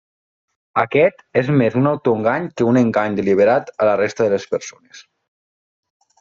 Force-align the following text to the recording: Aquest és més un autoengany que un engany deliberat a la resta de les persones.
Aquest 0.83 1.19
és 1.41 1.51
més 1.61 1.77
un 1.81 1.89
autoengany 1.91 2.47
que 2.61 2.67
un 2.71 2.81
engany 2.81 3.19
deliberat 3.21 3.71
a 3.77 3.89
la 3.91 3.93
resta 4.01 4.27
de 4.31 4.35
les 4.35 4.49
persones. 4.57 5.05